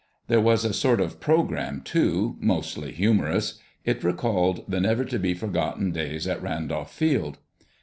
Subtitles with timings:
[0.25, 3.59] There was a sort of program, too, mostly humorous.
[3.85, 7.37] It recalled the never to be forgotten days at Randolph Field.